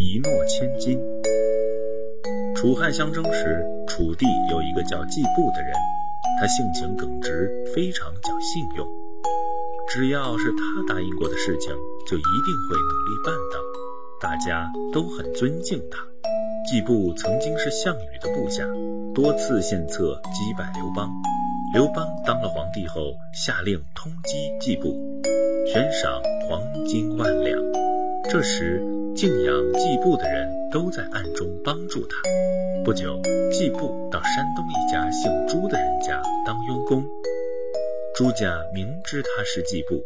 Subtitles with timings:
[0.00, 0.98] 一诺千金。
[2.56, 5.74] 楚汉相争时，楚地有一个叫季布的人，
[6.40, 8.86] 他性情耿直，非常讲信用。
[9.90, 11.70] 只要是他答应过的事情，
[12.08, 13.60] 就一定会努力办到，
[14.18, 15.98] 大家都很尊敬他。
[16.66, 18.64] 季布曾经是项羽的部下，
[19.14, 21.10] 多次献策击败刘邦。
[21.74, 24.96] 刘邦当了皇帝后，下令通缉季布，
[25.70, 27.60] 悬赏黄金万两。
[28.30, 28.82] 这时，
[29.14, 32.16] 敬仰季布的人都在暗中帮助他。
[32.84, 33.20] 不久，
[33.52, 37.04] 季布到山东一家姓朱的人家当佣工。
[38.14, 40.02] 朱家明知他是季布，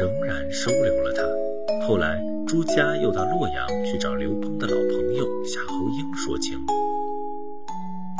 [0.00, 1.86] 仍然收留了他。
[1.86, 6.58] 后来，朱家又到洛阳去找刘邦的老朋友夏侯婴说情。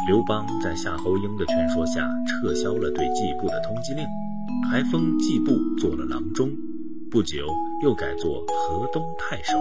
[0.06, 4.04] 刘邦在夏侯婴的劝说下，撤销了对季布的通缉令，
[4.70, 6.50] 还封季布做了郎中。
[7.14, 7.46] 不久，
[7.80, 9.56] 又改做河东太守。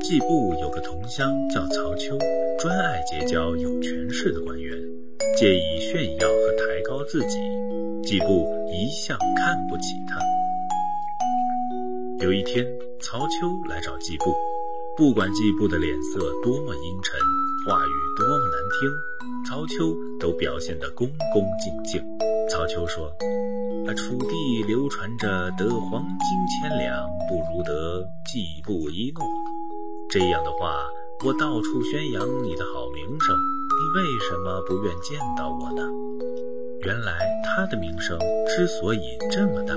[0.00, 2.16] 季布有个同乡叫曹丘，
[2.60, 4.72] 专爱结交有权势的官员，
[5.36, 7.40] 借以炫耀和抬高自己。
[8.04, 10.16] 季布一向看不起他。
[12.24, 12.64] 有一天，
[13.00, 14.32] 曹丘来找季布，
[14.96, 17.18] 不管季布的脸色多么阴沉，
[17.66, 22.00] 话语多么难听，曹丘都表现得恭恭敬敬。
[22.48, 23.12] 曹丘说
[23.88, 29.24] ：“啊，楚地流传着得黄金千两，不如得季布一诺。
[30.10, 30.84] 这样的话，
[31.24, 35.82] 我到处宣扬你的好名声，你为什么不愿见到我呢？”
[36.82, 39.74] 原来他的名声之所以这么大，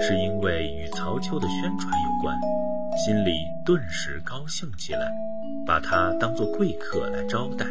[0.00, 2.36] 是因为与曹丘的宣传有关，
[3.04, 3.32] 心里
[3.64, 5.12] 顿时高兴起来，
[5.66, 7.66] 把他当作贵客来招待。